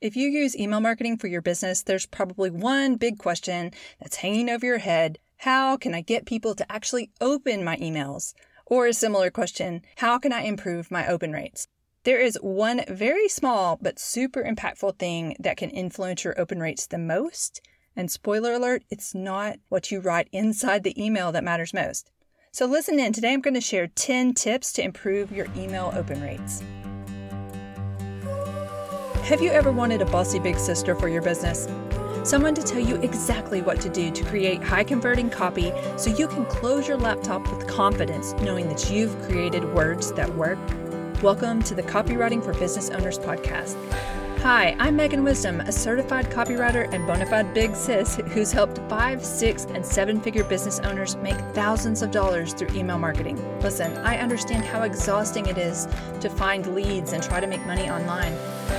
[0.00, 4.48] If you use email marketing for your business, there's probably one big question that's hanging
[4.48, 5.18] over your head.
[5.38, 8.32] How can I get people to actually open my emails?
[8.64, 11.66] Or a similar question, how can I improve my open rates?
[12.04, 16.86] There is one very small but super impactful thing that can influence your open rates
[16.86, 17.60] the most.
[17.96, 22.08] And spoiler alert, it's not what you write inside the email that matters most.
[22.52, 23.12] So listen in.
[23.12, 26.62] Today I'm going to share 10 tips to improve your email open rates.
[29.24, 31.68] Have you ever wanted a bossy big sister for your business?
[32.24, 36.26] Someone to tell you exactly what to do to create high converting copy so you
[36.28, 40.58] can close your laptop with confidence knowing that you've created words that work?
[41.22, 43.76] Welcome to the Copywriting for Business Owners podcast.
[44.42, 49.22] Hi, I'm Megan Wisdom, a certified copywriter and bona fide big sis who's helped five,
[49.24, 53.36] six, and seven figure business owners make thousands of dollars through email marketing.
[53.60, 55.88] Listen, I understand how exhausting it is
[56.20, 58.32] to find leads and try to make money online,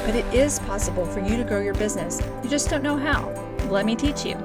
[0.06, 2.22] but it is possible for you to grow your business.
[2.44, 3.30] You just don't know how.
[3.70, 4.36] Let me teach you.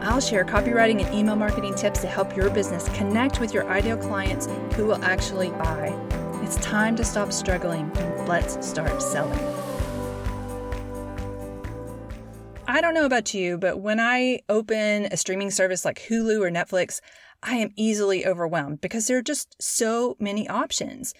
[0.00, 3.96] I'll share copywriting and email marketing tips to help your business connect with your ideal
[3.96, 5.96] clients who will actually buy.
[6.42, 9.38] It's time to stop struggling and let's start selling.
[12.66, 16.50] I don't know about you, but when I open a streaming service like Hulu or
[16.50, 17.00] Netflix,
[17.42, 21.12] I am easily overwhelmed because there are just so many options.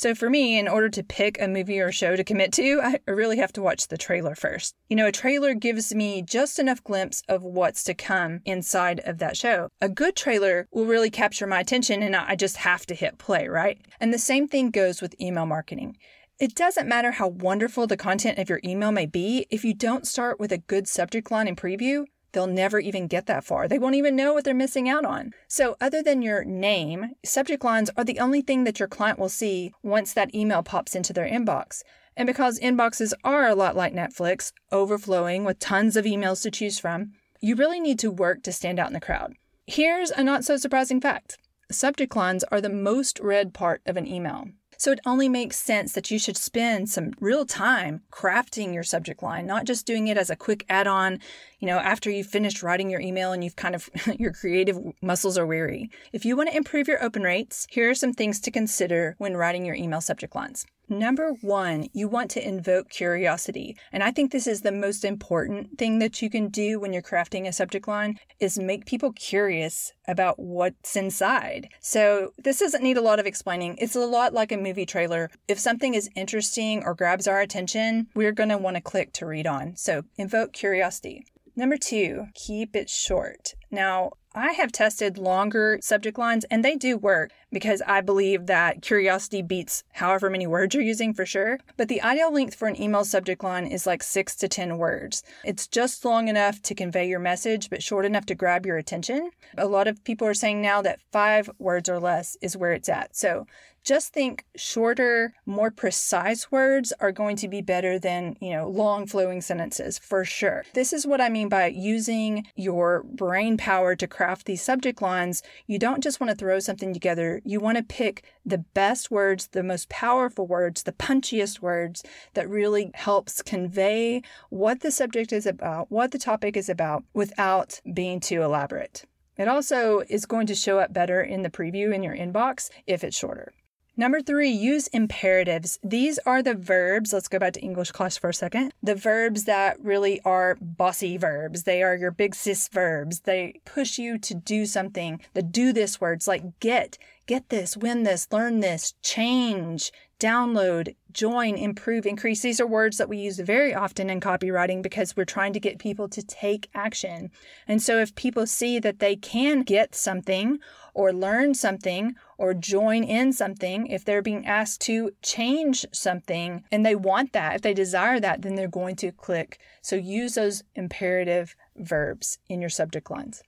[0.00, 3.00] So for me, in order to pick a movie or show to commit to, I
[3.06, 4.74] really have to watch the trailer first.
[4.88, 9.18] You know, a trailer gives me just enough glimpse of what's to come inside of
[9.18, 9.68] that show.
[9.78, 13.46] A good trailer will really capture my attention and I just have to hit play,
[13.46, 13.78] right?
[14.00, 15.98] And the same thing goes with email marketing.
[16.38, 20.06] It doesn't matter how wonderful the content of your email may be, if you don't
[20.06, 23.68] start with a good subject line and preview, they'll never even get that far.
[23.68, 25.32] They won't even know what they're missing out on.
[25.48, 29.28] So, other than your name, subject lines are the only thing that your client will
[29.28, 31.82] see once that email pops into their inbox.
[32.16, 36.78] And because inboxes are a lot like Netflix, overflowing with tons of emails to choose
[36.78, 39.34] from, you really need to work to stand out in the crowd.
[39.66, 41.38] Here's a not so surprising fact
[41.70, 44.48] subject lines are the most read part of an email.
[44.80, 49.22] So it only makes sense that you should spend some real time crafting your subject
[49.22, 51.18] line, not just doing it as a quick add on,
[51.58, 55.36] you know, after you've finished writing your email and you've kind of, your creative muscles
[55.36, 55.90] are weary.
[56.14, 59.36] If you want to improve your open rates, here are some things to consider when
[59.36, 60.64] writing your email subject lines.
[60.90, 63.76] Number one, you want to invoke curiosity.
[63.92, 67.00] And I think this is the most important thing that you can do when you're
[67.00, 71.68] crafting a subject line is make people curious about what's inside.
[71.80, 73.76] So this doesn't need a lot of explaining.
[73.78, 75.30] It's a lot like a movie trailer.
[75.46, 79.26] If something is interesting or grabs our attention, we're going to want to click to
[79.26, 79.76] read on.
[79.76, 81.24] So invoke curiosity.
[81.54, 83.54] Number two, keep it short.
[83.70, 88.80] Now, I have tested longer subject lines and they do work because I believe that
[88.80, 91.58] curiosity beats however many words you're using for sure.
[91.76, 95.24] But the ideal length for an email subject line is like six to 10 words.
[95.44, 99.30] It's just long enough to convey your message, but short enough to grab your attention.
[99.58, 102.88] A lot of people are saying now that five words or less is where it's
[102.88, 103.16] at.
[103.16, 103.48] So
[103.82, 109.06] just think shorter, more precise words are going to be better than, you know, long
[109.06, 110.64] flowing sentences for sure.
[110.74, 115.42] This is what I mean by using your brain power to craft these subject lines.
[115.66, 119.46] You don't just want to throw something together you want to pick the best words,
[119.48, 122.02] the most powerful words, the punchiest words
[122.34, 124.20] that really helps convey
[124.50, 129.04] what the subject is about, what the topic is about without being too elaborate.
[129.38, 133.02] It also is going to show up better in the preview in your inbox if
[133.02, 133.54] it's shorter.
[134.00, 135.78] Number three, use imperatives.
[135.84, 137.12] These are the verbs.
[137.12, 138.72] Let's go back to English class for a second.
[138.82, 141.64] The verbs that really are bossy verbs.
[141.64, 143.20] They are your big sis verbs.
[143.20, 145.20] They push you to do something.
[145.34, 146.96] The do this words like get,
[147.26, 152.42] get this, win this, learn this, change, download, join, improve, increase.
[152.42, 155.78] These are words that we use very often in copywriting because we're trying to get
[155.78, 157.30] people to take action.
[157.66, 160.58] And so if people see that they can get something
[160.94, 166.84] or learn something or join in something, if they're being asked to change something and
[166.86, 169.58] they want that, if they desire that, then they're going to click.
[169.82, 173.42] So use those imperative verbs in your subject lines.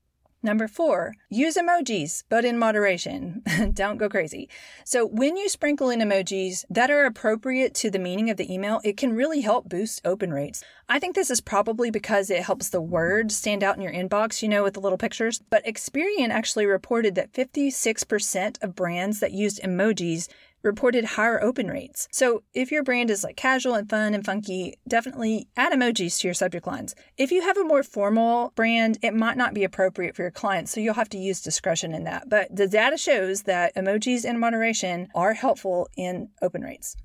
[0.45, 3.43] Number four, use emojis, but in moderation.
[3.73, 4.49] Don't go crazy.
[4.85, 8.81] So, when you sprinkle in emojis that are appropriate to the meaning of the email,
[8.83, 10.65] it can really help boost open rates.
[10.89, 14.43] I think this is probably because it helps the words stand out in your inbox,
[14.43, 15.41] you know, with the little pictures.
[15.49, 20.29] But Experian actually reported that 56% of brands that used emojis
[20.63, 22.09] reported higher open rates.
[22.13, 26.29] So if your brand is like casual and fun and funky, definitely add emojis to
[26.29, 26.95] your subject lines.
[27.17, 30.73] If you have a more formal brand, it might not be appropriate for your clients,
[30.73, 32.29] so you'll have to use discretion in that.
[32.29, 36.97] But the data shows that emojis in moderation are helpful in open rates.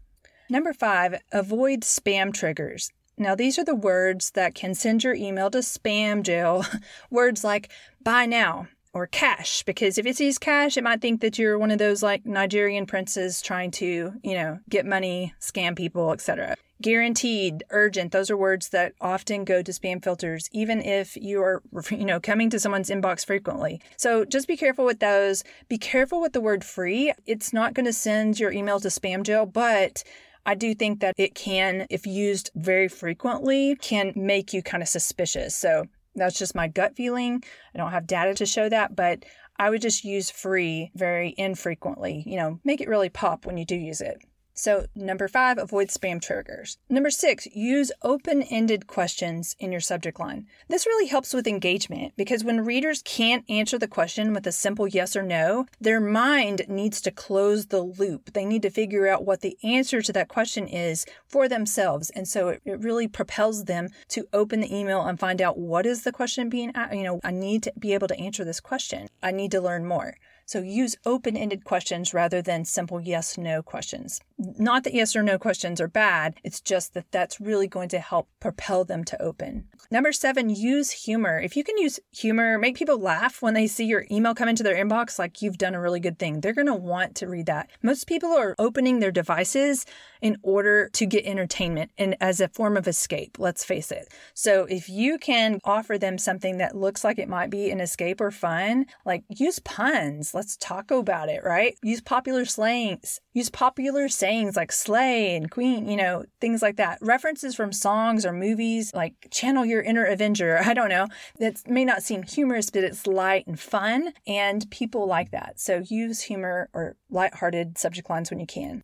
[0.49, 2.91] Number five, avoid spam triggers.
[3.17, 6.63] Now, these are the words that can send your email to spam jail.
[7.09, 7.71] words like
[8.03, 11.71] buy now or cash, because if it sees cash, it might think that you're one
[11.71, 16.55] of those like Nigerian princes trying to, you know, get money, scam people, etc.
[16.81, 21.61] Guaranteed, urgent, those are words that often go to spam filters, even if you are,
[21.91, 23.79] you know, coming to someone's inbox frequently.
[23.97, 25.43] So just be careful with those.
[25.69, 27.13] Be careful with the word free.
[27.25, 30.03] It's not going to send your email to spam jail, but
[30.47, 34.87] I do think that it can, if used very frequently, can make you kind of
[34.87, 35.53] suspicious.
[35.53, 35.87] So
[36.21, 37.43] that's just my gut feeling.
[37.73, 39.25] I don't have data to show that, but
[39.57, 42.23] I would just use free very infrequently.
[42.25, 44.17] You know, make it really pop when you do use it.
[44.59, 46.79] So, number five, avoid spam triggers.
[46.89, 50.47] Number six, use open ended questions in your subject line.
[50.67, 54.87] This really helps with engagement because when readers can't answer the question with a simple
[54.87, 58.33] yes or no, their mind needs to close the loop.
[58.33, 62.09] They need to figure out what the answer to that question is for themselves.
[62.09, 65.85] And so it, it really propels them to open the email and find out what
[65.85, 66.95] is the question being asked.
[66.95, 69.07] You know, I need to be able to answer this question.
[69.21, 70.15] I need to learn more.
[70.47, 74.21] So use open ended questions rather than simple yes no questions.
[74.37, 77.99] Not that yes or no questions are bad, it's just that that's really going to
[77.99, 79.67] help propel them to open.
[79.91, 81.37] Number seven, use humor.
[81.37, 84.63] If you can use humor, make people laugh when they see your email come into
[84.63, 86.39] their inbox, like you've done a really good thing.
[86.39, 87.69] They're going to want to read that.
[87.81, 89.85] Most people are opening their devices
[90.21, 94.07] in order to get entertainment and as a form of escape, let's face it.
[94.33, 98.21] So if you can offer them something that looks like it might be an escape
[98.21, 101.75] or fun, like use puns, let's talk about it, right?
[101.83, 106.99] Use popular slangs, use popular sayings like slay and queen, you know, things like that.
[107.01, 110.59] References from songs or movies, like channel your inner Avenger.
[110.63, 111.07] I don't know.
[111.39, 115.59] That may not seem humorous, but it's light and fun, and people like that.
[115.59, 118.83] So use humor or lighthearted subject lines when you can.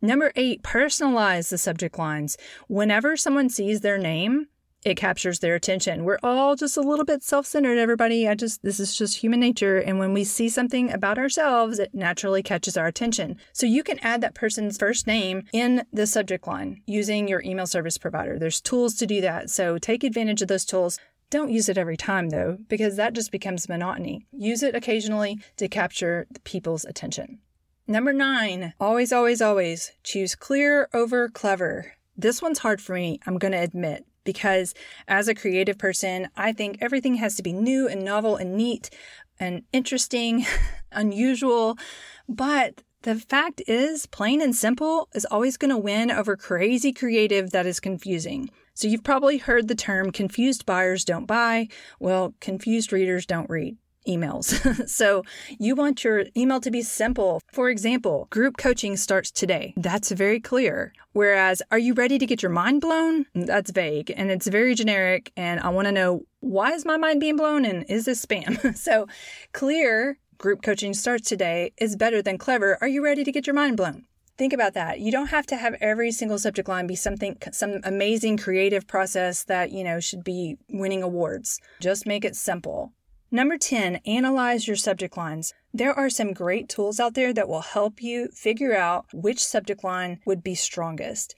[0.00, 2.36] Number eight, personalize the subject lines.
[2.68, 4.46] Whenever someone sees their name,
[4.84, 6.04] it captures their attention.
[6.04, 8.28] We're all just a little bit self-centered, everybody.
[8.28, 11.94] I just this is just human nature and when we see something about ourselves, it
[11.94, 13.36] naturally catches our attention.
[13.52, 17.66] So you can add that person's first name in the subject line using your email
[17.66, 18.38] service provider.
[18.38, 19.50] There's tools to do that.
[19.50, 20.98] So take advantage of those tools.
[21.30, 24.26] Don't use it every time though, because that just becomes monotony.
[24.32, 27.38] Use it occasionally to capture people's attention.
[27.86, 31.92] Number 9, always always always choose clear over clever.
[32.16, 34.74] This one's hard for me, I'm going to admit because
[35.06, 38.90] as a creative person, I think everything has to be new and novel and neat
[39.38, 40.46] and interesting,
[40.92, 41.78] unusual.
[42.28, 47.50] But the fact is, plain and simple is always going to win over crazy creative
[47.50, 48.50] that is confusing.
[48.72, 51.68] So you've probably heard the term confused buyers don't buy.
[52.00, 53.76] Well, confused readers don't read
[54.06, 54.88] emails.
[54.88, 55.22] so
[55.58, 57.40] you want your email to be simple.
[57.52, 59.74] For example, group coaching starts today.
[59.76, 60.92] That's very clear.
[61.12, 63.26] Whereas, are you ready to get your mind blown?
[63.34, 65.32] That's vague and it's very generic.
[65.36, 68.76] And I want to know why is my mind being blown and is this spam?
[68.76, 69.06] so
[69.52, 72.76] clear group coaching starts today is better than clever.
[72.80, 74.04] Are you ready to get your mind blown?
[74.36, 74.98] Think about that.
[74.98, 79.44] You don't have to have every single subject line be something, some amazing creative process
[79.44, 81.60] that, you know, should be winning awards.
[81.80, 82.92] Just make it simple.
[83.34, 85.54] Number 10, analyze your subject lines.
[85.72, 89.82] There are some great tools out there that will help you figure out which subject
[89.82, 91.34] line would be strongest.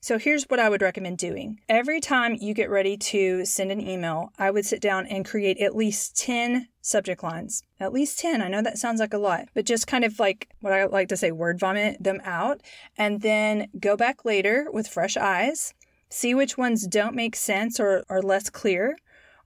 [0.00, 1.58] So here's what I would recommend doing.
[1.68, 5.58] Every time you get ready to send an email, I would sit down and create
[5.58, 7.64] at least 10 subject lines.
[7.80, 8.42] At least 10.
[8.42, 11.08] I know that sounds like a lot, but just kind of like what I like
[11.08, 12.60] to say, word vomit them out,
[12.96, 15.74] and then go back later with fresh eyes,
[16.10, 18.96] see which ones don't make sense or are less clear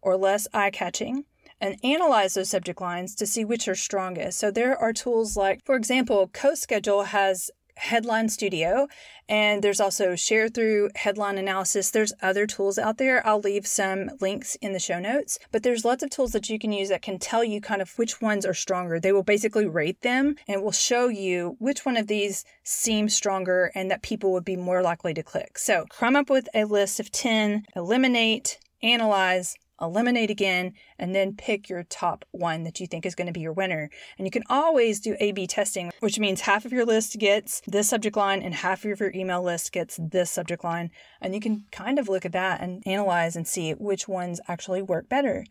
[0.03, 1.25] or less eye catching
[1.65, 4.39] and analyze those subject lines to see which are strongest.
[4.39, 8.87] So there are tools like, for example, CoSchedule has Headline Studio,
[9.31, 11.91] and there's also Sharethrough headline analysis.
[11.91, 13.27] There's other tools out there.
[13.27, 16.59] I'll leave some links in the show notes, but there's lots of tools that you
[16.59, 19.01] can use that can tell you kind of which ones are stronger.
[19.01, 23.73] They will basically rate them and will show you which one of these seems stronger
[23.75, 25.57] and that people would be more likely to click.
[25.57, 31.69] So come up with a list of 10, eliminate, analyze, eliminate again, and then pick
[31.69, 33.91] your top one that you think is going to be your winner.
[34.19, 37.63] And you can always do A B testing, which means half of your list gets
[37.67, 40.91] this subject line and half of your email list gets this subject line.
[41.21, 44.83] And you can kind of look at that and analyze and see which ones actually
[44.83, 45.45] work better.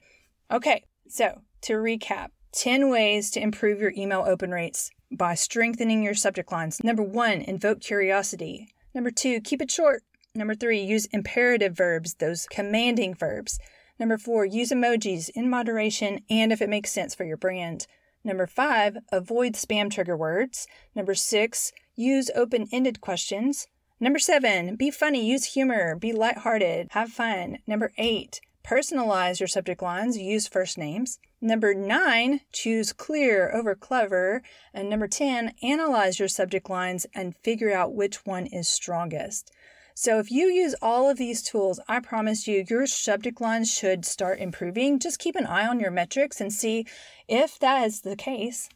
[0.51, 6.13] Okay, so to recap 10 ways to improve your email open rates by strengthening your
[6.13, 6.83] subject lines.
[6.83, 8.67] Number one, invoke curiosity.
[8.93, 10.03] Number two, keep it short.
[10.35, 13.59] Number three, use imperative verbs, those commanding verbs.
[13.99, 17.87] Number four, use emojis in moderation and if it makes sense for your brand.
[18.23, 20.67] Number five, avoid spam trigger words.
[20.95, 23.67] Number six, use open ended questions.
[23.99, 27.59] Number seven, be funny, use humor, be lighthearted, have fun.
[27.67, 31.19] Number eight, personalize your subject lines, use first names.
[31.43, 34.41] Number nine, choose clear over clever.
[34.73, 39.51] And number 10, analyze your subject lines and figure out which one is strongest.
[39.95, 44.05] So if you use all of these tools, I promise you, your subject lines should
[44.05, 44.99] start improving.
[44.99, 46.85] Just keep an eye on your metrics and see
[47.27, 48.69] if that is the case.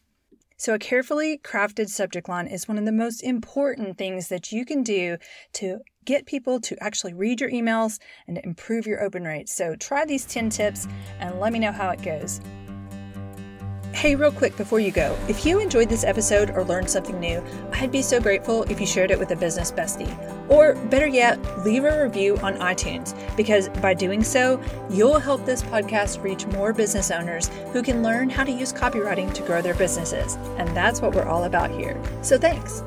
[0.60, 4.66] So, a carefully crafted subject line is one of the most important things that you
[4.66, 5.18] can do
[5.54, 9.54] to get people to actually read your emails and improve your open rates.
[9.54, 10.88] So, try these 10 tips
[11.20, 12.42] and let me know how it goes.
[13.98, 17.44] Hey, real quick before you go, if you enjoyed this episode or learned something new,
[17.74, 20.16] I'd be so grateful if you shared it with a business bestie.
[20.52, 24.62] Or better yet, leave a review on iTunes, because by doing so,
[24.92, 29.34] you'll help this podcast reach more business owners who can learn how to use copywriting
[29.34, 30.36] to grow their businesses.
[30.60, 32.00] And that's what we're all about here.
[32.22, 32.84] So thanks.